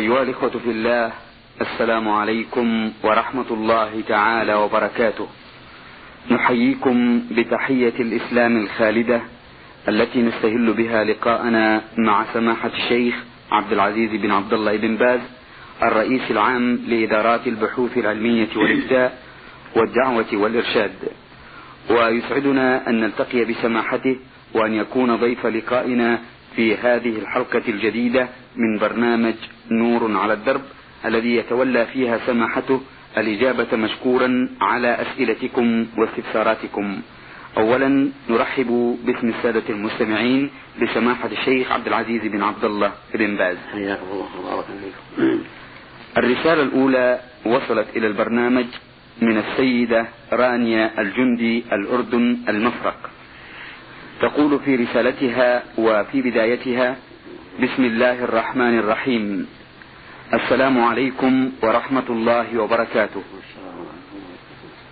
[0.00, 1.12] أيها الإخوة في الله
[1.60, 5.28] السلام عليكم ورحمة الله تعالى وبركاته.
[6.30, 9.20] نحييكم بتحية الإسلام الخالدة
[9.88, 13.14] التي نستهل بها لقاءنا مع سماحة الشيخ
[13.52, 15.20] عبد العزيز بن عبد الله بن باز
[15.82, 19.18] الرئيس العام لإدارات البحوث العلمية والإفتاء
[19.76, 20.92] والدعوة والإرشاد.
[21.90, 24.16] ويسعدنا أن نلتقي بسماحته
[24.54, 26.18] وأن يكون ضيف لقائنا
[26.56, 29.34] في هذه الحلقة الجديدة من برنامج
[29.70, 30.62] نور على الدرب
[31.04, 32.80] الذي يتولى فيها سماحته
[33.18, 37.00] الإجابة مشكورا على أسئلتكم واستفساراتكم.
[37.56, 40.50] أولا نرحب باسم السادة المستمعين
[40.82, 43.56] بسماحة الشيخ عبد العزيز بن عبد الله بن باز.
[43.72, 45.38] حياكم الله وبارك فيكم.
[46.18, 48.66] الرسالة الأولى وصلت إلى البرنامج
[49.22, 53.10] من السيدة رانيا الجندي الأردن المفرق.
[54.20, 56.96] تقول في رسالتها وفي بدايتها
[57.62, 59.46] بسم الله الرحمن الرحيم.
[60.34, 63.22] السلام عليكم ورحمة الله وبركاته.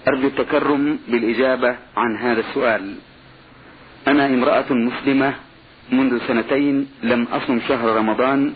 [0.09, 2.95] أرجو التكرم بالإجابة عن هذا السؤال.
[4.09, 5.35] أنا امرأة مسلمة
[5.93, 8.55] منذ سنتين لم أصم شهر رمضان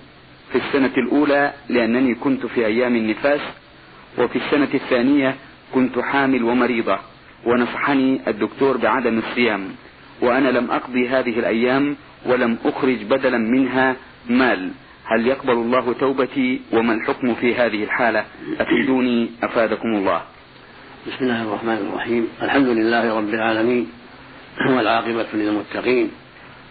[0.53, 3.41] في السنة الأولى لأنني كنت في أيام النفاس
[4.19, 5.37] وفي السنة الثانية
[5.75, 6.99] كنت حامل ومريضة
[7.45, 9.69] ونصحني الدكتور بعدم الصيام.
[10.23, 13.97] وأنا لم أقضي هذه الأيام ولم أخرج بدلا منها
[14.29, 14.71] مال.
[15.05, 18.25] هل يقبل الله توبتي وما الحكم في هذه الحالة؟
[18.61, 20.23] أفيدوني أفادكم الله.
[21.07, 22.29] بسم الله الرحمن الرحيم.
[22.43, 23.89] الحمد لله رب العالمين
[24.69, 26.11] والعاقبة للمتقين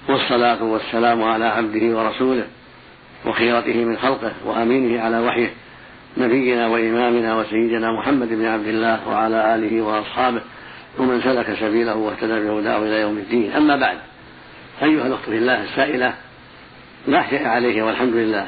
[0.10, 2.48] والصلاة والسلام على عبده ورسوله
[3.26, 5.50] وخيرته من خلقه وأمينه على وحيه
[6.18, 10.42] نبينا وإمامنا وسيدنا محمد بن عبد الله وعلى آله وأصحابه
[10.98, 13.52] ومن سلك سبيله واهتدى بهداه إلى يوم الدين.
[13.52, 13.98] أما بعد
[14.84, 16.14] أيها الأخت في الله السائلة
[17.08, 18.48] لا شيء عليك والحمد لله.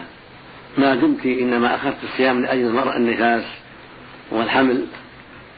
[0.77, 3.43] ما دمت إنما أخذت الصيام لأجل المرأة النفاس
[4.31, 4.85] والحمل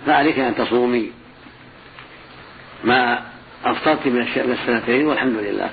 [0.05, 1.11] فعليك أن تصومي.
[2.83, 3.21] ما
[3.65, 5.69] أفطرت من السنتين والحمد لله.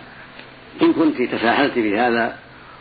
[0.82, 2.36] إن كنت تساهلت في هذا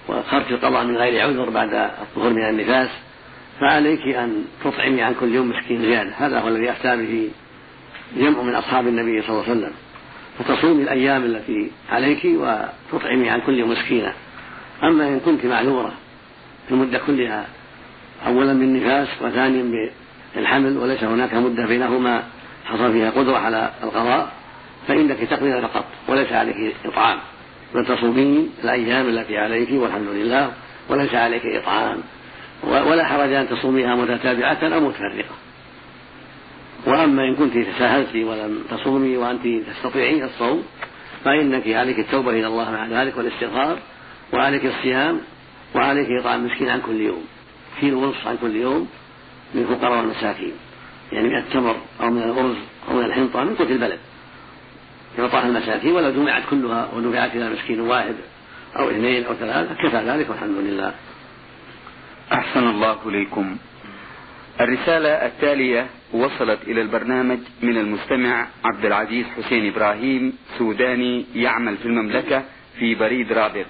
[0.07, 2.89] وأخرت القضاء من غير عذر بعد الظهور من النفاس
[3.59, 6.11] فعليك أن تطعمي عن كل يوم مسكين زيادة.
[6.17, 7.29] هذا هو الذي أفتى به
[8.17, 9.71] جمع من أصحاب النبي صلى الله عليه وسلم
[10.39, 14.13] فتصومي الأيام التي عليك وتطعمي عن كل مسكينة.
[14.83, 15.93] أما إن كنت معذورة
[16.67, 17.45] في المدة كلها
[18.27, 19.91] أولا بالنفاس وثانيا
[20.35, 22.23] بالحمل وليس هناك مدة بينهما
[22.65, 24.31] حصل فيها قدرة على القضاء
[24.87, 27.17] فإنك تقضين فقط وليس عليك إطعام.
[27.75, 30.51] بل تصومين الأيام التي عليك والحمد لله
[30.89, 31.97] وليس عليك إطعام.
[32.63, 35.35] ولا حرج أن تصوميها متتابعة أو متفرقة.
[37.01, 40.63] وأما إن كنت تساهلت ولم تصومي وأنت تستطيعين الصوم
[41.25, 43.79] فإنك عليك التوبة إلى الله مع ذلك والاستغفار
[44.33, 45.21] وعليك الصيام
[45.75, 47.25] وعليك إطعام مسكين عن كل يوم
[47.79, 48.87] كيلو ونصف عن كل يوم
[49.53, 50.53] من الفقراء والمساكين
[51.11, 52.55] يعني من التمر أو من الأرز
[52.89, 53.99] أو من الحنطة من قوت البلد.
[55.17, 58.15] يعطاها المساكين ولو جمعت كلها ودفعت إلى مسكين واحد
[58.79, 60.93] أو اثنين أو ثلاثة كفى ذلك والحمد لله.
[62.33, 63.57] أحسن الله إليكم.
[64.61, 72.43] الرسالة التالية وصلت إلى البرنامج من المستمع عبد العزيز حسين إبراهيم سوداني يعمل في المملكة
[72.79, 73.65] في بريد رابغ.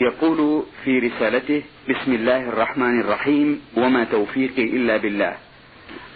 [0.00, 5.36] يقول في رسالته بسم الله الرحمن الرحيم وما توفيقي إلا بالله.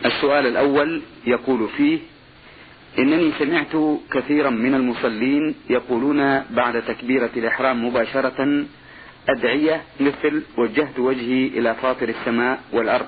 [0.07, 1.99] السؤال الأول يقول فيه
[2.99, 8.65] إنني سمعت كثيرا من المصلين يقولون بعد تكبيرة الإحرام مباشرة
[9.29, 13.07] أدعية مثل وجهت وجهي إلى فاطر السماء والأرض.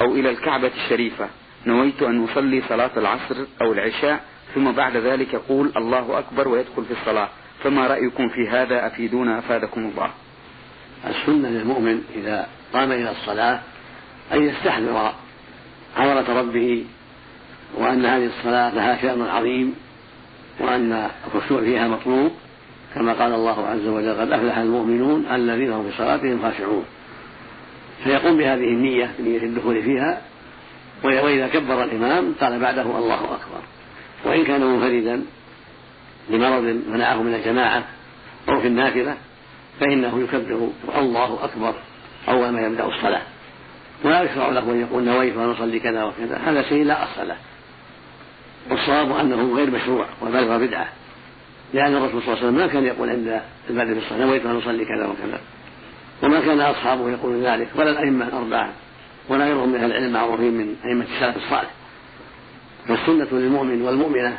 [0.00, 1.28] أو إلى الكعبة الشريفة.
[1.66, 4.20] نويت أن أصلي صلاة العصر أو العشاء
[4.54, 7.28] ثم بعد ذلك يقول الله أكبر ويدخل في الصلاة.
[7.64, 10.10] فما رأيكم في هذا؟ أفيدونا أفادكم الله.
[11.06, 13.60] السنة للمؤمن إذا قام إلى الصلاة
[14.32, 15.12] أن يستحضر
[15.96, 16.84] عظمة ربه
[17.74, 19.74] وأن هذه الصلاة لها شأن عظيم
[20.60, 22.32] وأن الخشوع فيها مطلوب.
[22.94, 26.84] كما قال الله عز وجل قد أفلح المؤمنون الذين هم في صلاتهم خاشعون.
[28.04, 30.22] فيقوم بهذه النية بنية الدخول فيها
[31.04, 33.60] وإذا كبر الإمام قال بعده الله أكبر.
[34.24, 35.22] وإن كان منفردا
[36.30, 37.84] لمرض منعه من الجماعة
[38.48, 39.16] أو في النافلة
[39.80, 41.74] فإنه يكبر الله أكبر
[42.28, 43.22] أول ما يبدأ الصلاة.
[44.04, 47.36] ولا يشرع له أن يقول نويت أن أصلي كذا وكذا هذا شيء لا أصل له.
[48.70, 50.88] والصواب أنه غير مشروع وبل بدعة
[51.74, 53.40] لأن الرسول صلى الله عليه وسلم ما كان يقول عند
[53.70, 55.40] البدء في الصلاة نويت أن أصلي كذا وكذا.
[56.22, 58.72] وما كان أصحابه يقولون ذلك ولا الأئمة الأربعة
[59.28, 61.70] ولا غيرهم من أهل العلم معروفين من أئمة السلف الصالح.
[62.88, 64.38] فالسنة للمؤمن والمؤمنة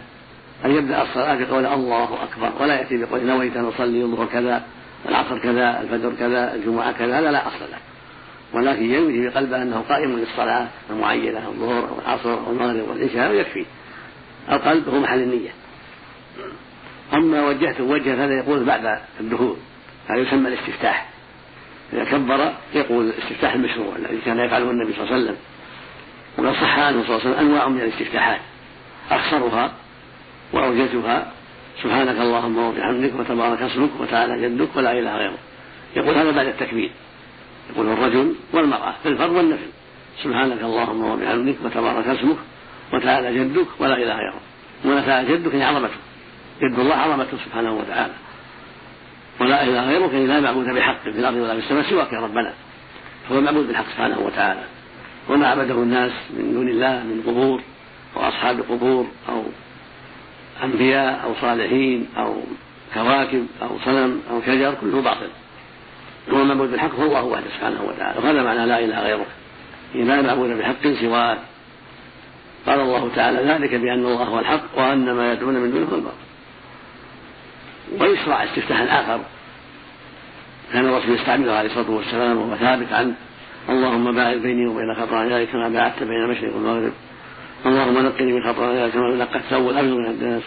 [0.65, 4.63] أن يبدأ الصلاة بقول الله أكبر ولا يأتي بقول نويت أن أصلي الظهر كذا
[5.09, 7.77] العصر كذا الفجر كذا الجمعة كذا هذا لا أصل له.
[8.53, 13.65] ولكن ينوي في قلبه أنه قائم للصلاة المعينة الظهر أو العصر أو المغرب والعشاء ويكفي.
[14.51, 15.49] القلب هو محل النية.
[17.13, 19.55] أما وجهت وجه هذا يقول بعد الدخول
[20.07, 21.09] هذا يسمى الاستفتاح.
[21.93, 25.37] إذا كبر يقول الاستفتاح المشروع الذي كان يفعله النبي صلى الله عليه وسلم.
[26.37, 28.39] وقد صح عنه صلى الله عليه وسلم أنواع من الاستفتاحات.
[29.11, 29.71] أخصرها
[30.53, 31.31] وأوجزها.
[31.83, 35.39] سبحانك اللهم وبحمدك وتبارك اسمك وتعالى جدك ولا إله غيرك.
[35.95, 36.91] يقول هذا بعد التكبير.
[37.73, 39.67] يقول الرجل والمرأة في الفرض والنفل.
[40.23, 42.37] سبحانك اللهم وبحمدك وتبارك اسمك
[42.93, 44.41] وتعالى جدك ولا إله غيرك.
[44.85, 45.97] وتعالى جدك يعني عظمته.
[46.61, 48.13] جد الله عظمته سبحانه وتعالى.
[49.39, 52.53] ولا إله غيرك لا معبود بحق في الأرض ولا في السماء سواك يا ربنا.
[53.31, 54.63] هو المعبود بالحق سبحانه وتعالى.
[55.29, 57.61] وما عبده الناس من دون الله من قبور
[58.15, 59.43] أو أصحاب قبور أو
[60.63, 62.35] أنبياء أو صالحين أو
[62.93, 65.29] كواكب أو صنم أو شجر كله باطل.
[66.29, 68.19] هو المعبود بالحق هو الله وحده سبحانه وتعالى.
[68.19, 69.25] وهذا معنى لا إله غيره
[69.95, 71.37] لا معبود بحق سواه
[72.65, 76.17] قال الله تعالى ذلك بأن الله هو الحق وأن ما يدعون من دونه هو الباطل.
[77.99, 79.19] ويشرع استفتاح آخر
[80.73, 83.13] كان الرسول يستعمله عليه الصلاة والسلام وهو ثابت عنه
[83.69, 86.93] اللهم باعد بيني وبين خطاياي كما باعدت بين المشرق والمغرب.
[87.65, 90.43] اللهم نقني من خطاياي كما ينقى الثوب الأبيض من الدنس.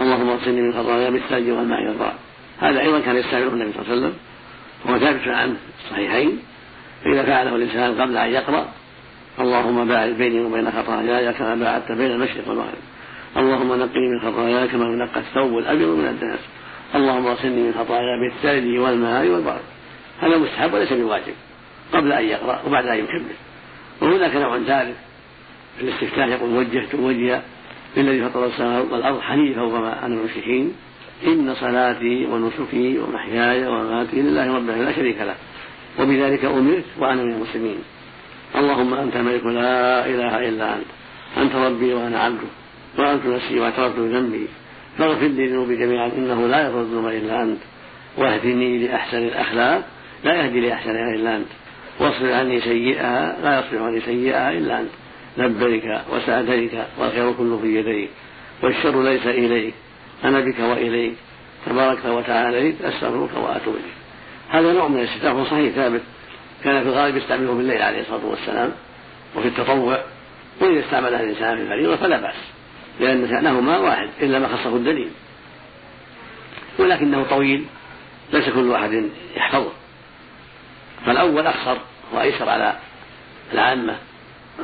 [0.00, 2.12] اللهم اغسلني من خطاياي بالثلج والماء والبرد
[2.60, 4.14] هذا أيضا كان يستعمله النبي صلى الله عليه وسلم.
[4.84, 6.38] وهو ثابت عنه الصحيحين.
[7.04, 8.68] فإذا فعله الإنسان قبل أن يقرأ
[9.40, 12.82] اللهم باعد بيني وبين خطاياي كما باعدت بين المشرق والمغرب.
[13.36, 16.40] اللهم نقني من خطاياي كما ينقى الثوب الأبيض من الدنس.
[16.94, 19.60] اللهم اغسلني من خطاياي بالثلج والماء والبرد.
[20.20, 21.34] هذا مستحب وليس بواجب
[21.92, 23.36] قبل أن يقرأ وبعد أن يكمل.
[24.00, 24.96] وهناك نوع ثالث
[25.78, 27.40] في الاستفتاح يقول وجهت وجهي
[27.96, 30.72] للذي فطر السماء والأرض حنيفا وما أنا المشركين
[31.26, 35.34] إن صلاتي ونسكي ومحياي ومماتي لله رب العالمين لا شريك له.
[36.00, 37.78] وبذلك أمرت وأنا من المسلمين.
[38.56, 40.90] اللهم أنت الملك لا إله إلا أنت.
[41.36, 42.52] أنت ربي وأنا عبدك.
[42.98, 44.46] وأنت نفسي واعترفت بذنبي
[44.98, 47.58] فاغفر لي ذنوبي جميعا إنه لا يغفر الذنوب إلا أنت.
[48.16, 49.84] واهدني لأحسن الأخلاق
[50.24, 51.46] لا يهدي لاحسنها إلا أنت.
[52.00, 54.90] واصرف عني سيئها لا يصرف عني سيئها إلا أنت.
[55.38, 58.10] لبيك وسعديك والخير كله في يديك
[58.62, 59.74] والشر ليس إليك.
[60.24, 61.14] أنا بك وإليك.
[61.66, 63.94] تباركت وتعاليت أستغفرك وأتوب إليك.
[64.48, 66.00] هذا نوع من الاستفتاح صحيح ثابت.
[66.64, 68.72] كان في الغالب يستعمله في الليل عليه الصلاة والسلام
[69.36, 69.98] وفي التطوع.
[70.60, 72.34] وإذا استعملها الإنسان في الفريضة فلا بأس.
[73.00, 75.10] لأن شأنهما واحد إلا ما خصه الدليل.
[76.78, 77.64] ولكنه طويل
[78.32, 79.72] ليس كل واحد يحفظه.
[81.06, 81.76] فالأول اقصر
[82.12, 82.76] وأيسر على
[83.52, 83.96] العامة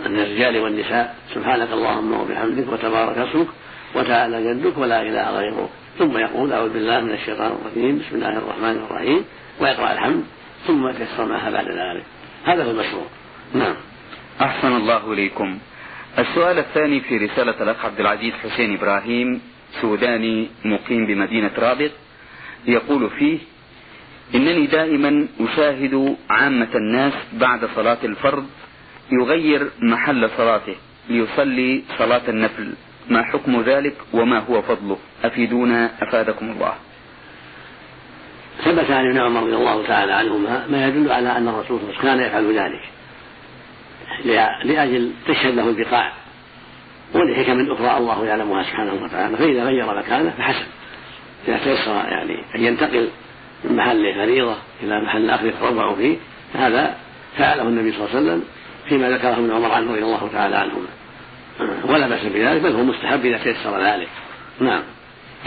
[0.07, 3.47] من الرجال والنساء سبحانك اللهم وبحمدك وتبارك اسمك
[3.95, 5.69] وتعالى جدك ولا إله غيرك.
[5.99, 9.25] ثم يقول أعوذ بالله من الشيطان الرجيم بسم الله الرحمن الرحيم
[9.61, 10.25] ويقرأ الحمد
[10.67, 12.05] ثم يتيسر معها بعد ذلك.
[12.45, 13.05] هذا هو المشروع.
[13.55, 13.75] نعم.
[14.41, 15.59] أحسن الله إليكم.
[16.19, 19.41] السؤال الثاني في رسالة الأخ عبد العزيز حسين إبراهيم
[19.81, 21.91] سوداني مقيم بمدينة رابط
[22.67, 23.39] يقول فيه
[24.35, 28.47] إنني دائما أشاهد عامة الناس بعد صلاة الفرض
[29.13, 30.75] يغير محل صلاته
[31.09, 32.73] ليصلي صلاة النفل.
[33.11, 36.75] ما حكم ذلك وما هو فضله؟ أفيدونا أفادكم الله.
[38.65, 41.99] ثبت عن ابن عمر رضي الله تعالى عنهما ما يدل على أن الرسول صلى الله
[41.99, 42.83] عليه وسلم كان يفعل ذلك.
[44.65, 46.13] لأجل تشهد له البقاع.
[47.15, 49.37] ولحكم أخرى الله يعلمها سبحانه وتعالى.
[49.37, 50.67] فإذا غير مكانه فحسن.
[51.49, 53.09] إذا تيسر يعني أن ينتقل
[53.65, 56.17] من محل فريضة إلى محل آخر يتطوع فيه
[56.55, 56.97] فهذا
[57.39, 58.45] فعله النبي صلى الله عليه وسلم
[58.89, 60.89] فيما ذكره ابن عمر عنه رضي الله تعالى عنهما.
[61.85, 64.09] ولا بأس بذلك بل هو مستحب إذا تيسر ذلك.
[64.61, 64.83] نعم.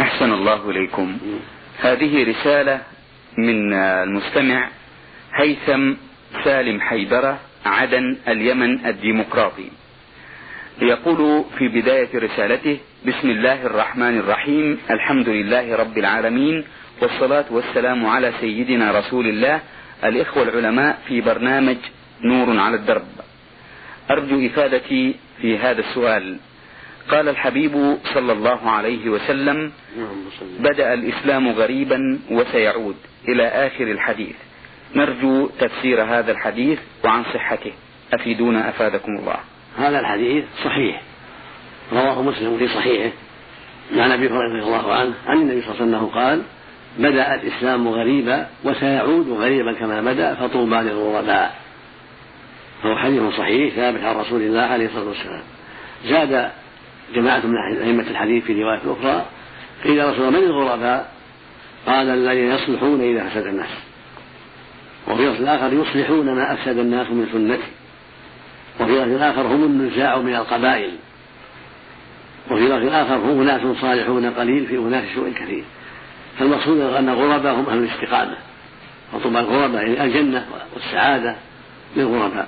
[0.01, 1.17] أحسن الله إليكم.
[1.79, 2.81] هذه رسالة
[3.37, 4.69] من المستمع
[5.35, 5.93] هيثم
[6.43, 9.69] سالم حيدرة عدن اليمن الديمقراطي.
[10.81, 16.63] يقول في بداية رسالته بسم الله الرحمن الرحيم الحمد لله رب العالمين
[17.01, 19.59] والصلاة والسلام على سيدنا رسول الله
[20.03, 21.77] الإخوة العلماء في برنامج
[22.23, 23.07] نور على الدرب.
[24.11, 26.37] أرجو إفادتي في هذا السؤال.
[27.09, 29.71] قال الحبيب صلى الله عليه وسلم
[30.59, 32.95] بدأ الإسلام غريبا وسيعود
[33.27, 34.35] إلى آخر الحديث.
[34.95, 37.71] نرجو تفسير هذا الحديث وعن صحته.
[38.13, 39.37] أفيدونا أفادكم الله.
[39.77, 41.01] هذا الحديث صحيح.
[41.93, 43.11] رواه مسلم في صحيحه.
[43.95, 46.41] عن أبي هريرة رضي الله عنه عن النبي صلى الله عليه وسلم قال
[46.97, 51.55] بدأ الإسلام غريبا وسيعود غريبا كما بدأ فطوبى للغرباء.
[52.83, 55.43] فهو حديث صحيح ثابت عن رسول الله عليه الصلاة والسلام.
[56.05, 56.51] زاد
[57.15, 59.25] جماعة من أئمة الحديث في رواية أخرى
[59.83, 61.11] قيل رسول من الغرباء؟
[61.85, 63.69] قال الذين يصلحون إذا فسد الناس
[65.09, 67.71] وفي لفظ آخر يصلحون ما أفسد الناس من سنتي
[68.79, 70.91] وفي لفظ آخر هم النزاع من القبائل.
[72.51, 75.63] وفي لفظ آخر هم أناس صالحون قليل في أناس سوء كثير.
[76.39, 78.37] فالمقصود أن الغرباء هم أهل الاستقامة.
[79.13, 81.35] وطبع الغرباء يعني الجنة والسعادة
[81.95, 82.47] للغرباء.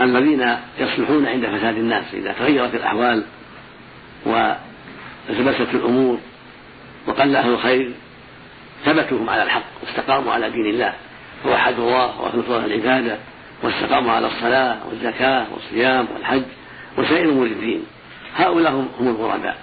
[0.00, 3.24] الذين يصلحون عند فساد الناس إذا تغيرت الأحوال
[4.26, 6.18] وانتبست الأمور
[7.06, 7.92] وقل أهل الخير
[8.84, 10.94] ثبتوا هم على الحق واستقاموا على دين الله.
[11.44, 13.16] ووحدوا الله وأخلصوا العبادة
[13.62, 16.42] واستقاموا على الصلاة والزكاة والصيام والحج
[16.98, 17.82] وسائر أمور الدين.
[18.36, 19.56] هؤلاء هم الغرباء.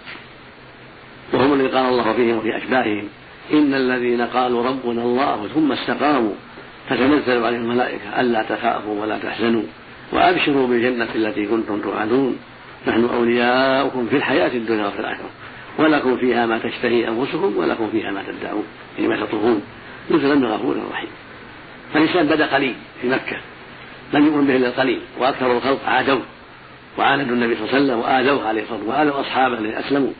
[1.33, 3.07] وهم الذين قال الله فيهم وفي أشباههم
[3.53, 6.33] إن الذين قالوا ربنا الله ثم استقاموا
[6.89, 9.63] تتنزل عليهم الملائكة ألا تخافوا ولا تحزنوا
[10.11, 12.37] وأبشروا بالجنة التي كنتم توعدون.
[12.87, 15.29] نحن أولياؤكم في الحياة الدنيا وفي الآخرة.
[15.79, 18.63] ولكم فيها ما تشتهي أنفسكم ولكم فيها ما تدعون.
[18.97, 19.61] يعني ما تطلبون
[20.11, 21.09] نزلا من غفور رحيم.
[21.93, 23.37] فالإنسان بدا قليل في مكة.
[24.13, 24.99] لم يؤمن به إلا القليل.
[25.19, 26.21] وأكثر الخلق عادوا.
[26.97, 30.11] وعاندوا النبي صلى الله عليه وسلم وآذوه عليه الصلاة والسلام أصحابه الذين أسلموا.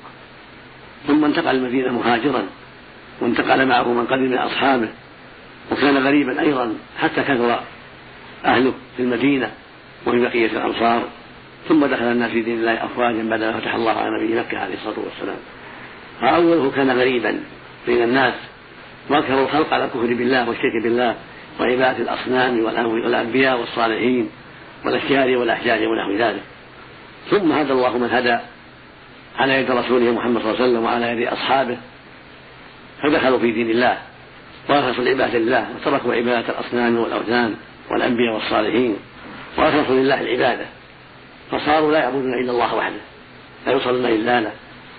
[1.08, 2.44] ثم انتقل المدينة مهاجرا.
[3.22, 4.90] وانتقل معه من قدم من أصحابه.
[5.72, 7.60] وكان غريبا أيضا حتى كثر
[8.46, 9.52] أهله في المدينة
[10.08, 11.04] وفي بقية الأنصار.
[11.70, 14.74] ثم دخل الناس في دين الله أفواجا بعد ما فتح الله على نبي مكة عليه
[14.74, 15.38] الصلاة والسلام.
[16.22, 17.40] فأوله كان غريبا
[17.88, 18.34] بين الناس.
[19.10, 21.16] وأكثر الخلق على الكفر بالله والشرك بالله.
[21.60, 24.30] وعبادة الأصنام والأنبياء والصالحين
[24.86, 26.42] والأشجار والأحجار ونحو ذلك.
[27.32, 28.38] ثم هدى الله من هدى
[29.38, 31.78] على يد رسوله محمد صلى الله عليه وسلم وعلى يد أصحابه
[33.04, 33.98] فدخلوا في دين الله
[34.70, 37.56] وأخلصوا العبادة لله وتركوا عبادة الأصنام والأوثان
[37.92, 38.98] والأنبياء والصالحين
[39.58, 40.66] وأخلصوا لله العبادة.
[41.52, 43.02] فصاروا لا يعبدون إلا الله وحده
[43.68, 44.52] لا يصلون إلا له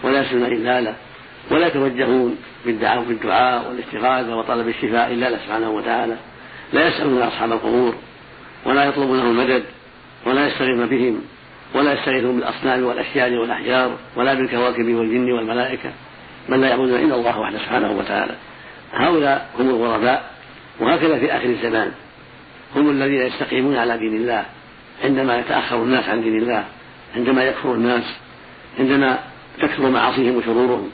[0.02, 0.94] ولا يسلون إلا له
[1.50, 6.16] ولا يتوجهون بالدعاء بالدعاء والاستغاثة وطلب الشفاء إلا له سبحانه وتعالى.
[6.74, 7.94] لا يسألون أصحاب القبور
[8.66, 9.64] ولا يطلبون لهم المدد
[10.26, 11.20] ولا يستغيثون بهم
[11.74, 15.90] ولا يستغيثون بالأصنام والأشجار والأحجار ولا بالكواكب والجن والملائكة
[16.48, 18.34] بل لا يعبدون إلا الله وحده سبحانه وتعالى.
[18.92, 20.30] هؤلاء هم الغرباء
[20.80, 21.92] وهكذا في آخر الزمان.
[22.76, 24.44] هم الذين يستقيمون على دين الله
[25.04, 26.64] عندما يتأخر الناس عن دين الله
[27.16, 28.04] عندما يكفر الناس
[28.78, 29.18] عندما
[29.60, 30.90] تكثر معاصيهم وشرورهم.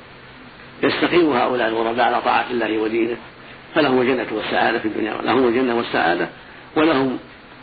[0.82, 3.16] يستقيم هؤلاء الغرباء على طاعة الله ودينه.
[3.74, 6.28] فلهم الجنة والسعادة في الدنيا لهم الجنة والسعادة
[6.76, 7.18] ولهم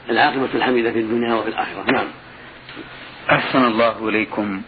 [0.10, 1.92] العاقبة الحميدة في الدنيا وفي الآخرة.
[1.92, 2.08] نعم.
[3.32, 4.62] أحسن الله إليكم.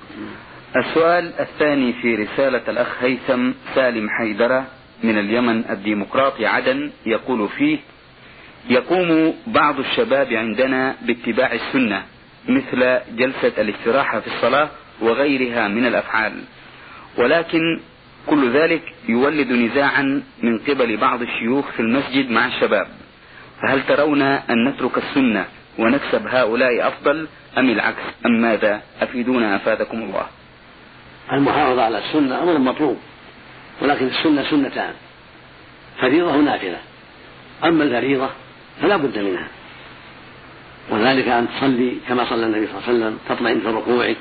[0.78, 4.66] السؤال الثاني في رسالة الأخ هيثم سالم حيدرة
[5.04, 7.78] من اليمن الديمقراطي عدن يقول فيه
[8.70, 12.04] يقوم بعض الشباب عندنا باتباع السنة
[12.48, 14.70] مثل جلسة الاستراحة في الصلاة
[15.02, 16.34] وغيرها من الأفعال
[17.18, 17.80] ولكن
[18.28, 22.88] كل ذلك يولد نزاعا من قبل بعض الشيوخ في المسجد مع الشباب.
[23.62, 25.46] فهل ترون أن نترك السنة
[25.80, 30.28] ونكسب هؤلاء أفضل أم العكس؟ أم ماذا؟ أفيدونا أفادكم الله.
[31.34, 32.98] المحافظة على السنة أمر مطلوب
[33.82, 34.94] ولكن السنة سنتان.
[36.02, 36.78] فريضة ونافلة
[37.64, 38.30] أما الفريضة
[38.82, 39.48] فلا بد منها.
[40.90, 44.18] وذلك أن تصلي كما صلى النبي صلى الله عليه وسلم تطمئن في ركوعك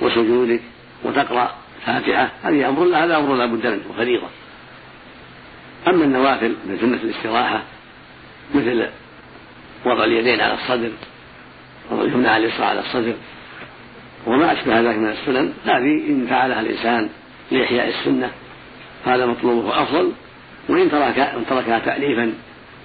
[0.00, 0.60] وسجودك
[1.04, 1.54] وتقرأ.
[1.88, 4.26] فاتحة هذه أمر هذا أمر لا بد منه وفريضة
[5.88, 7.62] أما النوافل من سنة الاستراحة
[8.54, 8.86] مثل
[9.86, 10.90] وضع اليدين على الصدر
[11.90, 13.14] وضع اليمنى على اليسرى على الصدر
[14.26, 17.08] وما أشبه ذلك من السنن هذه إن فعلها الإنسان
[17.50, 18.30] لإحياء السنة
[19.06, 20.12] هذا مطلوبه أفضل
[20.68, 22.34] وإن ترك إن تركها تأليفا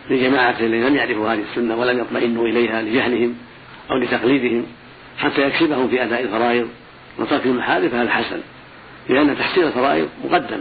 [0.09, 3.35] لجماعة الذين لم يعرفوا هذه السنة ولم يطمئنوا إليها لجهلهم
[3.91, 4.65] أو لتقليدهم
[5.17, 6.69] حتى يكسبهم في أداء الفرائض
[7.19, 8.39] وترك المحارم فهذا حسن.
[9.09, 10.59] لأن تحصيل الفرائض مقدم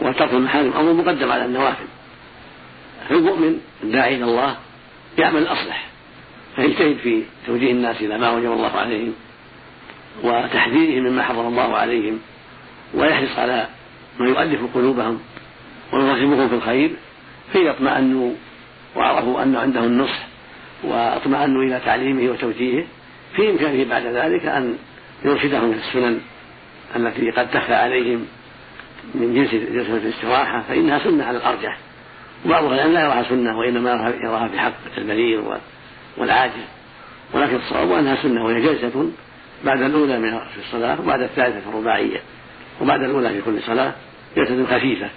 [0.00, 1.86] وترك المحارم أمر مقدم على النوافل.
[3.08, 4.56] فالمؤمن الداعي إلى الله
[5.18, 5.86] يعمل الأصلح
[6.56, 9.12] فيجتهد في توجيه الناس إلى ما وجب الله عليهم
[10.22, 12.18] وتحذيرهم مما حرم الله عليهم
[12.94, 13.68] ويحرص على
[14.18, 15.20] ما يؤلف قلوبهم
[15.92, 16.90] ويرغبهم في الخير
[17.52, 18.32] فإذا اطمأنوا
[18.96, 20.26] وعرفوا أن عندهم النصح
[20.84, 22.84] واطمأنوا إلى تعليمه وتوجيهه
[23.36, 24.78] في إمكانه بعد ذلك أن
[25.24, 26.20] يرشدهم في السنن
[26.96, 28.26] التي قد تخفى عليهم
[29.14, 31.78] من جنس جلسة الاستراحة فإنها سنة على الأرجح.
[32.46, 35.58] وبعض العلماء لا يراها سنة وإنما يراها في حق المريض
[36.16, 36.64] والعاجز.
[37.32, 39.10] ولكن الصواب أنها سنة وهي جلسة
[39.64, 42.20] بعد الأولى من في الصلاة وبعد الثالثة في الرباعية.
[42.80, 43.92] وبعد الأولى في كل صلاة
[44.36, 45.08] جلسة خفيفة.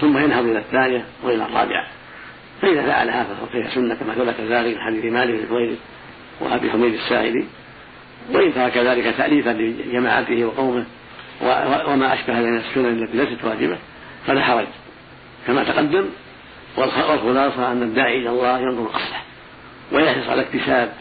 [0.00, 1.86] ثم ينهض إلى الثانية وإلى الرابعة.
[2.62, 5.76] فإذا فعلها فهي سنة؟ كما ثبت ذلك من حديث مالك بن
[6.40, 7.44] وأبي حميد السائلي
[8.32, 10.84] وإن ترك ذلك تأليفا لجماعته وقومه
[11.86, 13.78] وما أشبه من السنن التي ليست واجبة
[14.26, 14.66] فلا حرج.
[15.46, 16.06] كما تقدم
[16.76, 19.24] والخلاصة أن الداعي إلى الله ينظر الأصلح
[19.92, 20.92] ويحرص على اكتساب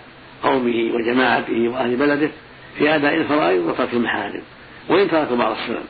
[0.44, 2.30] قومه وجماعته وأهل بلده
[2.78, 4.42] في أداء الفرائض وترك المحارم.
[4.90, 5.84] وإن تركوا بعض السنن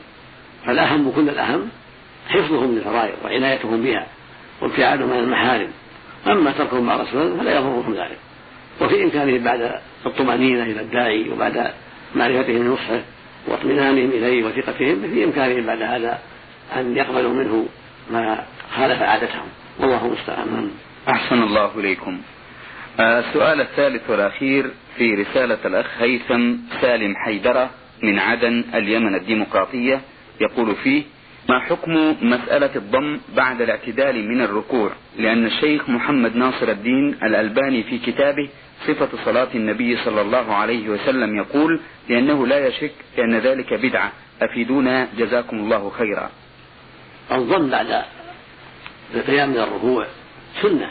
[0.65, 1.69] فالأهم كل الأهم
[2.29, 4.07] حفظهم للفرائض وعنايتهم بها
[4.61, 5.69] وابتعادهم عن المحارم.
[6.27, 8.17] أما تركهم بعض السنن فلا يضرهم ذلك.
[8.82, 9.72] وفي إمكانهم بعد
[10.06, 11.74] الطمأنينة إلى الداعي وبعد
[12.15, 13.01] معرفتهم نصحه
[13.48, 16.20] واطمئنانهم إليه وثقتهم في إمكانهم بعد هذا
[16.75, 17.65] أن يقبلوا منه
[18.12, 19.48] ما خالف عادتهم.
[19.80, 20.72] والله المستعان.
[21.10, 22.22] أحسن الله إليكم.
[23.00, 27.70] آه، السؤال الثالث والأخير في رسالة الأخ هيثم سالم حيدرة
[28.03, 30.01] من عدن اليمن الديمقراطية
[30.42, 31.03] يقول فيه
[31.50, 37.97] ما حكم مسألة الضم بعد الاعتدال من الركوع؟ لأن الشيخ محمد ناصر الدين الألباني في
[37.97, 38.50] كتابه
[38.88, 44.12] صفة صلاة النبي صلى الله عليه وسلم يقول لأنه لا يشك بأن ذلك بدعة.
[44.41, 46.29] أفيدونا جزاكم الله خيرا.
[47.31, 48.03] الضم بعد
[49.15, 50.07] القيام من الركوع
[50.62, 50.89] سنة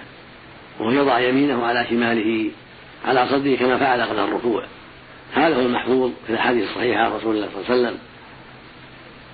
[0.81, 2.51] وهو يضع يمينه على شماله
[3.05, 4.65] على صدره كما فعل قبل الركوع.
[5.35, 7.99] هذا هو المحفوظ في الأحاديث الصحيحة عن رسول الله صلى الله عليه وسلم.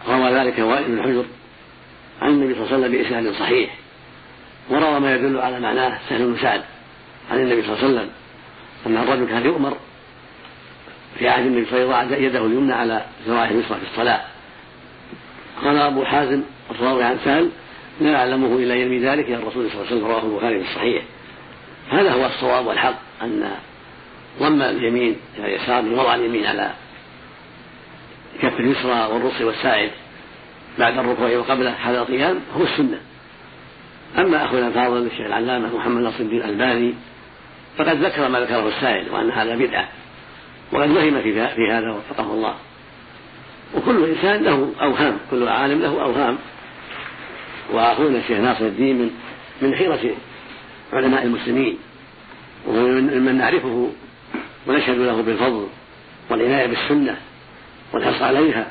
[0.09, 1.25] روى ذلك وائل بن حجر
[2.23, 3.75] عن النبي صلى الله عليه وسلم بإسناد صحيح.
[4.71, 6.62] وروى ما يدل على معناه سهل بن سعد
[7.31, 8.11] عن النبي صلى الله عليه وسلم
[8.87, 9.76] أن الرجل كان يؤمر
[11.19, 14.21] في عهد النبي صلى الله عليه وسلم يده اليمنى على ذراعه اليسرى في الصلاة.
[15.64, 17.50] قال أبو حازم الراوي عن سهل
[18.00, 21.02] لا يعلمه إلا يرمي ذلك إلى الرسول صلى الله عليه وسلم رواه البخاري في الصحيح.
[21.90, 23.50] هذا هو الصواب والحق أن
[24.40, 26.71] ضم اليمين إلى اليسار من وضع اليمين على
[28.42, 29.90] كف اليسرى والرص والساعد
[30.78, 33.00] بعد الركوع وقبله هذا القيام هو السنة.
[34.18, 36.94] أما أخونا الفاضل الشيخ العلامة محمد ناصر الدين الألباني
[37.78, 39.88] فقد ذكر ما ذكره السائل وأن هذا بدعة
[40.73, 42.54] وقد وهم في هذا وفقه الله.
[43.76, 46.38] وكل إنسان له أوهام كل عالم له أوهام.
[47.73, 49.11] وأخونا الشيخ ناصر الدين من
[49.62, 50.14] من حيرة
[50.92, 51.78] علماء المسلمين
[52.66, 53.90] ومن نعرفه
[54.66, 55.66] ونشهد له بالفضل
[56.30, 57.17] والعناية بالسنة.
[57.92, 58.66] والحرص عليها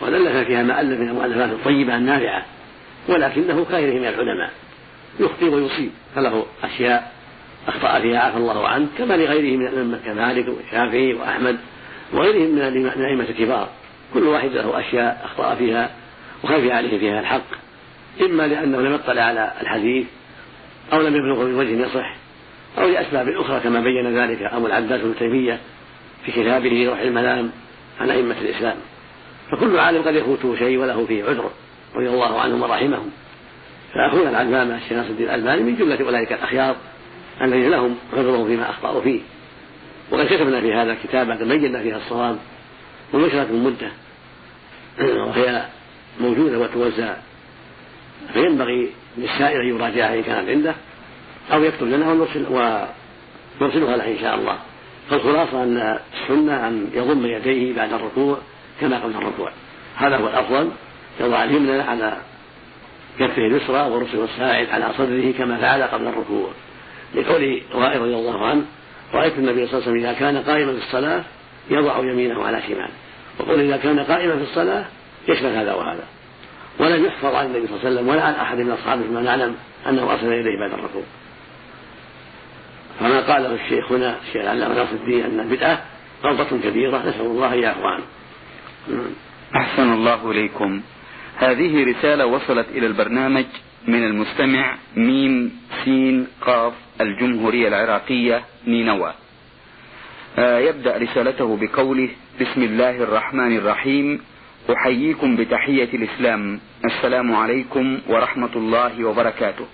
[0.00, 2.44] وألف فيها ما ألف من المؤلفات الطيبة النافعة
[3.08, 4.50] ولكنه كغيره من العلماء.
[5.20, 7.12] يخطئ ويصيب فله أشياء
[7.68, 11.58] أخطأ فيها عفى الله عنه كما لغيره من الأئمة كمالك والشافعي وأحمد
[12.12, 13.68] وغيرهم من الأئمة الكبار.
[14.14, 15.90] كل واحد له أشياء أخطأ فيها
[16.44, 17.50] وخفي عليه فيها الحق.
[18.20, 20.06] إما لأنه لم يطلع على الحديث
[20.92, 22.16] أو لم يبلغ من وجه يصح
[22.78, 25.58] أو لأسباب أخرى كما بين ذلك أبو العباس بن تيمية
[26.26, 27.50] في كتابه روح المنام
[28.00, 28.76] عن أئمة الإسلام.
[29.50, 31.50] فكل عالم قد يفوته شيء وله فيه عذر
[31.94, 33.10] رضي الله عنهم ورحمهم.
[33.94, 36.76] فأخونا العلامة الشيخ ناصر الدين الألباني من جملة أولئك الأخيار
[37.42, 39.20] الذين لهم عذرهم فيما أخطأوا فيه.
[40.10, 42.38] وقد كتبنا في هذا كتابا بينا فيها الصواب
[43.12, 43.90] ونشرت من مدة.
[45.28, 45.64] وهي
[46.20, 47.16] موجودة وتوزع.
[48.32, 50.74] فينبغي للسائل أن يراجعها إن كانت عنده
[51.52, 52.46] أو يكتب لنا ونرسل
[53.60, 54.58] ونرسلها له إن شاء الله.
[55.10, 58.38] فالخلاصة أن السنة أن يضم يديه بعد الركوع
[58.80, 59.52] كما قبل الركوع.
[59.96, 60.70] هذا هو الأفضل.
[61.20, 62.16] يضع اليمنى على
[63.18, 66.50] كفه اليسرى ورسل الساعد على صدره كما فعل قبل الركوع.
[67.14, 68.62] لقول وائل رضي الله عنه
[69.14, 71.22] رأيت النبي صلى الله عليه وسلم إذا كان قائما في الصلاة
[71.70, 72.90] يضع يمينه على شماله.
[73.38, 74.84] وقول إذا كان قائما في الصلاة
[75.28, 76.04] يشمل هذا وهذا.
[76.78, 79.54] ولم يحفظ عن النبي صلى الله عليه وسلم ولا عن أحد من أصحابه ما نعلم
[79.88, 81.02] أنه أرسل إليه بعد الركوع.
[83.00, 85.84] فما قاله الشيخ هنا الشيخ العلامة ناصر الدين أن البدعة
[86.24, 88.04] غلطة كبيرة نسأل الله أن يعفو عنه
[89.56, 90.80] أحسن الله إليكم.
[91.36, 93.44] هذه رسالة وصلت إلى البرنامج
[93.88, 99.12] من المستمع ميم سين قاف الجمهورية العراقية نينوى.
[100.38, 102.08] آه يبدأ رسالته بقوله
[102.40, 104.20] بسم الله الرحمن الرحيم.
[104.70, 106.60] أحييكم بتحية الإسلام.
[106.84, 109.66] السلام عليكم ورحمة الله وبركاته.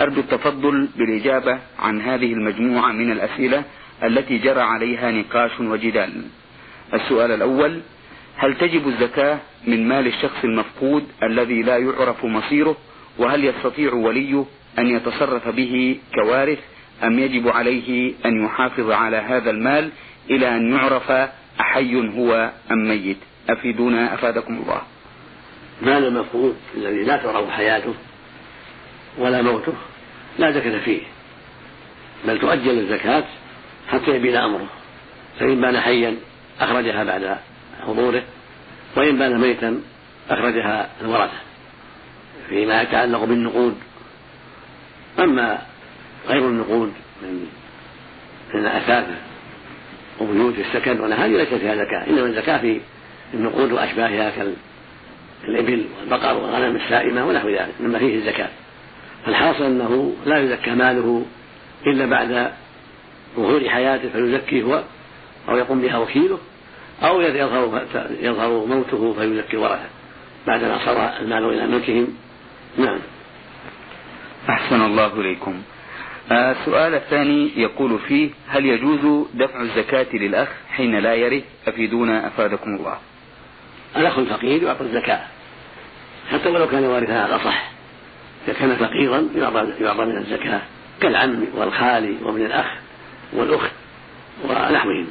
[0.00, 3.64] أرجو التفضل بالإجابة عن هذه المجموعة من الأسئلة
[4.02, 6.22] التي جرى عليها نقاش وجدال.
[6.94, 7.80] السؤال الأول
[8.36, 12.76] هل تجب الزكاة من مال الشخص المفقود الذي لا يعرف مصيره؟
[13.18, 14.44] وهل يستطيع وليه
[14.78, 16.58] أن يتصرف به كوارث؟
[17.04, 19.90] أم يجب عليه أن يحافظ على هذا المال
[20.30, 21.10] إلى أن يعرف
[21.60, 23.16] أحي هو أم ميت؟
[23.50, 24.82] أفيدونا أفادكم الله.
[25.82, 27.94] مال المفقود الذي لا تعرف حياته
[29.18, 29.72] ولا موته.
[30.38, 31.00] لا زكاة فيه.
[32.26, 33.24] بل تؤجل الزكاة
[33.88, 34.66] حتى يبين أمره.
[35.40, 36.16] فإن بان حيا
[36.60, 37.36] أخرجها بعد
[37.86, 38.22] حضوره
[38.96, 39.80] وإن بان ميتا
[40.30, 41.38] أخرجها الورثة.
[42.48, 43.74] فيما يتعلق بالنقود.
[45.18, 45.58] أما
[46.28, 47.46] غير النقود من
[48.54, 49.06] من الأثاث
[50.20, 52.06] وبيوت السكن ولا هذه ليست فيها زكاة.
[52.10, 52.80] إنما الزكاة في
[53.34, 54.32] النقود وأشباهها
[55.44, 58.48] الإبل والبقر والغنم السائمة ونحو ذلك مما فيه الزكاة.
[59.26, 61.26] فالحاصل أنه لا يزكى ماله
[61.86, 62.52] إلا بعد
[63.36, 64.82] ظهور حياته فيزكي هو
[65.48, 66.38] أو يقوم بها وكيله
[67.02, 67.82] أو يظهر
[68.20, 69.88] يظهر موته فيزكي ورثه
[70.46, 72.08] بعدما صار المال إلى ملكهم.
[72.78, 72.98] نعم.
[74.48, 75.62] أحسن الله إليكم.
[76.30, 82.74] السؤال آه، الثاني يقول فيه هل يجوز دفع الزكاة للأخ حين لا يرث؟ أفيدونا أفادكم
[82.74, 82.98] الله.
[83.96, 85.20] الأخ الفقير يعطى الزكاة
[86.32, 87.75] حتى ولو كان وارثا على الأصح
[88.48, 89.28] إذا كان فقيرا
[89.80, 90.60] يعطى من الزكاة
[91.00, 92.66] كالعم والخال وابن الأخ
[93.32, 93.70] والأخت
[94.44, 95.06] ونحوهم.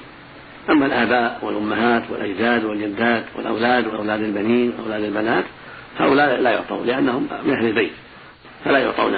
[0.70, 5.44] أما الآباء والأمهات والأجداد والجدات والأولاد وأولاد البنين وأولاد البنات
[6.00, 7.92] هؤلاء لا يعطون لأنهم من أهل البيت
[8.66, 9.14] فلا يعطون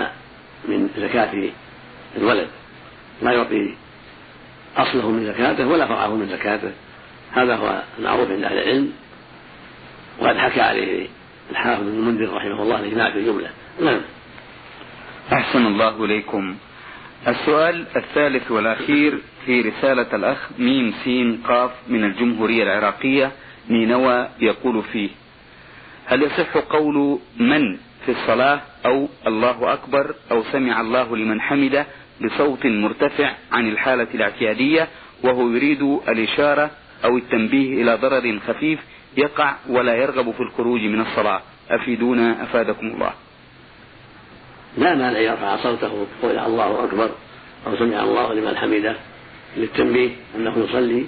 [0.67, 1.49] من زكاة
[2.17, 2.47] الولد.
[3.21, 3.75] لا يعطي
[4.77, 6.71] أصله من زكاته ولا فرعه من زكاته.
[7.31, 8.91] هذا هو المعروف عند أهل العلم
[10.19, 11.07] وقد حكى عليه
[11.51, 13.49] الحافظ بن المنذر رحمه الله الإجماع في الجملة.
[13.81, 14.01] نعم.
[15.33, 16.55] أحسن الله إليكم.
[17.27, 23.31] السؤال الثالث والأخير في رسالة الأخ ميم سين قاف من الجمهورية العراقية
[23.69, 25.09] نينوى يقول فيه
[26.05, 31.85] هل يصح قول من في الصلاة أو الله أكبر أو سمع الله لمن حمده
[32.21, 34.87] بصوت مرتفع عن الحالة الاعتيادية
[35.23, 36.71] وهو يريد الإشارة
[37.05, 38.79] أو التنبيه إلى ضرر خفيف
[39.17, 43.13] يقع ولا يرغب في الخروج من الصلاة؟ أفيدونا أفادكم الله.
[44.77, 47.09] لا مانع يرفع صوته يقول الله أكبر
[47.67, 48.95] أو سمع الله لمن حمده
[49.57, 51.05] للتنبيه أنه يصلي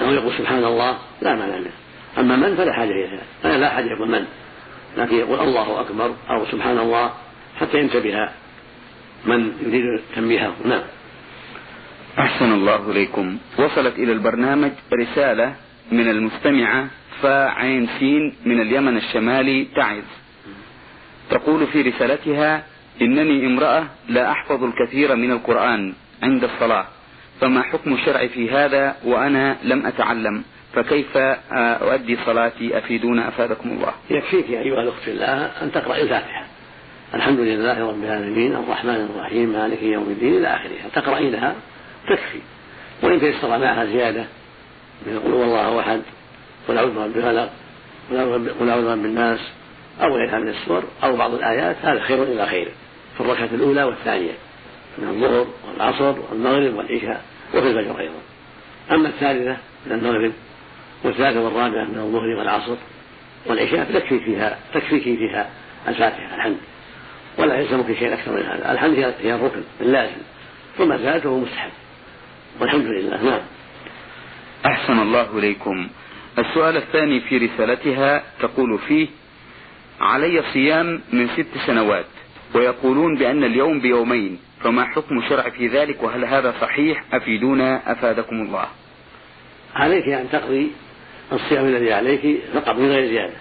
[0.00, 1.72] أو يقول سبحان الله لا مانع منه.
[2.18, 4.24] أما من فلا حاجة إليها فلا لا حاجة يقول من
[4.96, 7.10] لكن يقول الله أكبر أو سبحان الله
[7.60, 8.28] حتى ينتبه
[9.26, 10.54] من يريد تنبيهه.
[10.64, 10.82] نعم.
[12.18, 13.38] أحسن الله إليكم.
[13.58, 15.54] وصلت إلى البرنامج رسالة
[15.92, 16.86] من المستمعة
[17.22, 20.02] فا عين سين من اليمن الشمالي تعز.
[21.30, 22.64] تقول في رسالتها
[23.02, 26.86] إنني امرأة لا أحفظ الكثير من القرآن عند الصلاة
[27.40, 30.42] فما حكم الشرع في هذا وأنا لم أتعلم؟
[30.74, 31.16] فكيف
[31.52, 33.92] أؤدي صلاتي؟ أفيدونا أفادكم الله.
[34.10, 36.44] يكفيك يا أيها الأخت الله أن تقرأ الفاتحة.
[37.14, 40.88] الحمد لله رب العالمين الرحمن الرحيم مالك يوم الدين إلى آخرها.
[40.94, 41.54] تقرأينها
[42.08, 42.38] تكفي.
[43.02, 44.24] وإن تيسر معها زيادة
[45.06, 46.02] من قل الله أحد
[46.68, 47.50] قل أعوذ برب الفلق
[48.10, 48.16] قل
[48.70, 49.40] أعوذ برب الناس
[50.00, 52.68] أو غيرها من السور أو بعض الآيات هذا خير إلى خير.
[53.20, 54.32] في الركعة الأولى والثانية
[54.98, 58.20] من الظهر والعصر والمغرب والعشاء وفي الفجر أيضا.
[58.90, 59.56] أما الثالثة
[59.86, 60.32] من المغرب
[61.04, 62.76] والثالثة والرابعة من الظهر والعصر
[63.46, 65.50] والعشاء تكفي فيها تكفيك فيها
[65.88, 66.56] الفاتحة الحمد.
[67.38, 68.72] ولا يلزمك شيء أكثر من هذا.
[68.72, 70.22] الحمد هي الركن اللازم.
[70.78, 71.70] ثم زاد فهو مستحب.
[72.60, 73.22] والحمد لله.
[73.22, 73.40] نعم.
[74.66, 75.88] أحسن الله إليكم.
[76.38, 79.08] السؤال الثاني في رسالتها تقول فيه
[80.00, 82.19] علي صيام من ست سنوات.
[82.54, 88.66] ويقولون بأن اليوم بيومين فما حكم الشرع في ذلك؟ وهل هذا صحيح؟ أفيدونا أفادكم الله.
[89.74, 90.70] عليك أن تقضي
[91.32, 93.36] الصيام الذي عليك فقط من غير زيادة.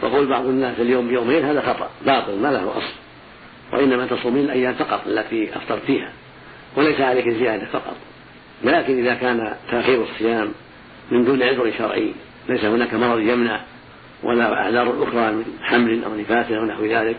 [0.00, 1.90] فقول بعض الناس اليوم بيومين هذا خطأ.
[2.06, 2.94] باطل ما له أصل.
[3.72, 6.12] وإنما تصومين الأيام فقط التي أفطرت فيها.
[6.76, 7.96] وليس عليك زيادة فقط.
[8.64, 10.52] لكن إذا كان تأخير الصيام
[11.10, 12.12] من دون عذر شرعي
[12.48, 13.60] ليس هناك مرض يمنع
[14.22, 17.16] ولا أعذار أخرى من حمل أو نفاس أو نحو ذلك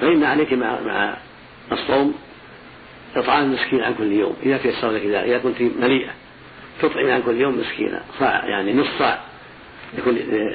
[0.00, 1.16] فإن عليك مع مع
[1.72, 2.14] الصوم
[3.16, 6.10] إطعام المسكين عن كل يوم إذا تيسر لك ذلك إذا كنت مليئة
[6.82, 9.20] تطعم عن كل يوم مسكينا صاع يعني نصف صاع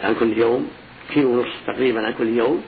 [0.04, 0.70] عن كل يوم
[1.14, 2.64] كيلو ونصف تقريبا عن كل يوم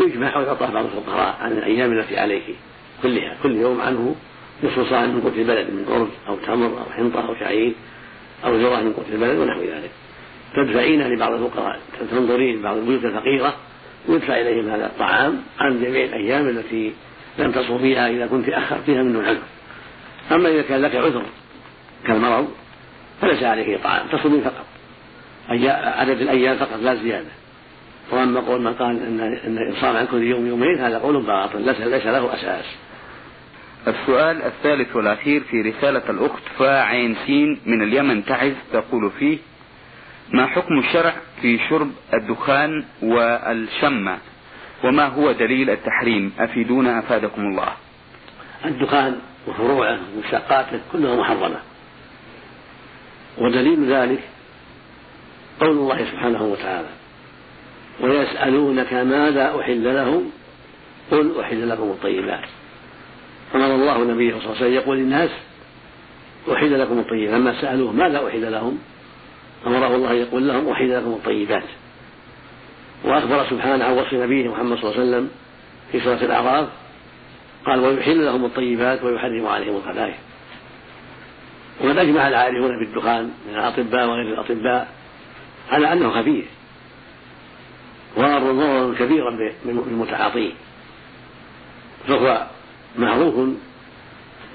[0.00, 2.54] يجمع ويعطاه بعض الفقراء عن الأيام التي عليه
[3.02, 4.14] كلها كل يوم عنه
[4.62, 7.72] نصف صاع من قوت البلد من أرز أو تمر أو حنطة أو شعير
[8.44, 9.90] أو ذرة من قوت البلد ونحو ذلك.
[10.56, 13.54] تدفعين لبعض الفقراء تنظرين بعض البيوت الفقيرة
[14.08, 16.92] ويدفع إليهم هذا الطعام عن جميع الأيام التي
[17.38, 19.42] لم تصوم فيها إذا كنت أخرتها من دون عذر
[20.32, 21.22] أما إذا كان لك عذر
[22.06, 22.48] كالمرض
[23.20, 24.64] فليس عليك طعام تصومين فقط.
[25.98, 27.30] عدد الأيام فقط لا زيادة.
[28.10, 32.06] وأما قول من قال ان إن الصام عن كل يوم يومين هذا قول باطل ليس
[32.06, 32.64] له أساس.
[33.88, 39.38] السؤال الثالث والأخير في رسالة الأخت فا عين سين من اليمن تعز تقول فيه
[40.32, 44.18] ما حكم الشرع في شرب الدخان والشمة؟
[44.84, 47.72] وما هو دليل التحريم؟ أفيدونا أفادكم الله.
[48.64, 51.60] الدخان وفروعه ومشتقاته كلها محرمة.
[53.38, 54.20] ودليل ذلك
[55.60, 56.88] قول الله سبحانه وتعالى
[58.00, 60.30] ويسألونك ماذا أحل لهم؟
[61.10, 62.44] قل أحل لكم الطيبات.
[63.54, 65.30] أمر الله نبيه صلى الله عليه وسلم يقول للناس
[66.52, 67.34] أحل لكم الطيبات.
[67.40, 68.78] لما سألوه ماذا أحل لهم؟
[69.66, 71.62] أمره الله يقول لهم أحل لكم الطيبات.
[73.04, 75.30] وأخبر سبحانه عن وصف نبيه محمد صلى الله عليه وسلم
[75.92, 76.68] في سورة الأعراف
[77.66, 80.16] قال ويحل لهم الطيبات ويحرم عليهم الخبائث.
[81.80, 84.88] وقد أجمع العارفون بالدخان من الأطباء وغير الأطباء
[85.70, 86.44] على أنه خبيث.
[88.18, 90.52] ضرر ضررا كبيرا بالمتعاطيه
[92.08, 92.46] فهو
[92.98, 93.48] معروف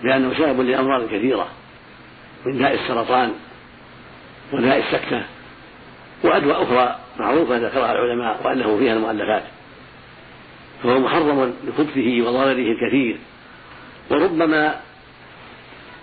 [0.04, 1.48] بأنه سبب لأمراض كثيرة
[2.46, 3.34] من داء السرطان
[4.54, 5.24] وداء السكتة
[6.24, 9.44] وأدواء أخرى معروفة ذكرها العلماء وأنه فيها المؤلفات.
[10.84, 13.18] فهو محرم لخبثه وضرره الكثير.
[14.12, 14.80] وربما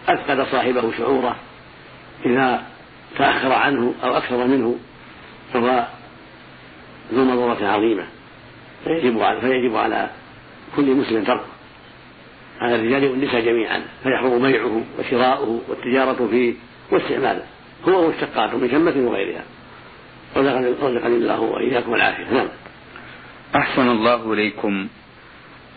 [0.09, 1.37] أفقد صاحبه شعوره
[2.27, 2.63] إذا
[3.19, 4.77] تأخر عنه أو أكثر منه
[5.53, 5.87] فهو
[7.13, 8.07] ذو مضرة عظيمة.
[8.85, 10.11] فيجب على فيجب على
[10.77, 11.47] كل مسلم تركه
[12.61, 13.83] على الرجال والنساء جميعا.
[14.03, 16.55] فيحرم بيعه وشراؤه والتجارة فيه
[16.91, 17.43] واستعماله.
[17.89, 19.45] هو مشتقاته من شمة وغيرها.
[20.37, 22.33] رزقني الله وإياكم العافية.
[22.33, 22.49] نعم.
[23.57, 24.87] أحسن الله إليكم.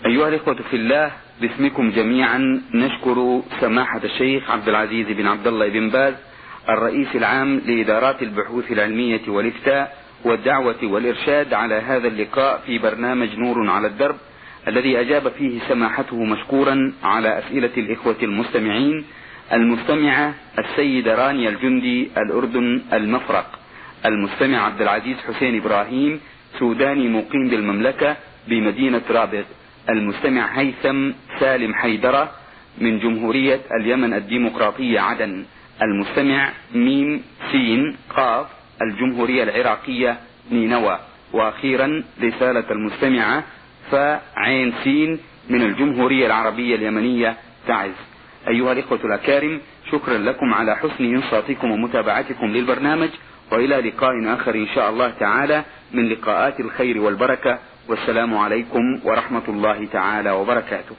[0.06, 5.90] أيها الإخوة في الله باسمكم جميعا نشكر سماحة الشيخ عبد العزيز بن عبد الله بن
[5.90, 6.14] باز
[6.70, 13.88] الرئيس العام لإدارات البحوث العلمية والإفتاء والدعوة والإرشاد على هذا اللقاء في برنامج نور على
[13.88, 14.16] الدرب
[14.68, 19.06] الذي أجاب فيه سماحته مشكورا على أسئلة الإخوة المستمعين
[19.54, 23.60] المستمعة السيدة رانيا الجندي الأردن المفرق
[24.06, 26.20] المستمع عبد العزيز حسين إبراهيم
[26.60, 28.16] سوداني مقيم بالمملكة
[28.48, 29.44] بمدينة رابغ.
[29.90, 32.32] المستمع هيثم سالم حيدرة
[32.78, 35.46] من جمهورية اليمن الديمقراطية عدن.
[35.82, 38.48] المستمع ميم سين قاف
[38.82, 40.18] الجمهورية العراقية
[40.52, 41.00] نينوى.
[41.34, 43.44] وأخيرا رسالة المستمعة
[43.92, 47.36] فعين سين من الجمهورية العربية اليمنية
[47.68, 48.09] تعز.
[48.48, 53.10] أيها الإخوة الأكارم شكرا لكم على حسن إنصاتكم ومتابعتكم للبرنامج
[53.52, 57.60] وإلى لقاء آخر إن شاء الله تعالى من لقاءات الخير والبركة.
[57.88, 60.96] والسلام عليكم ورحمة الله تعالى وبركاته.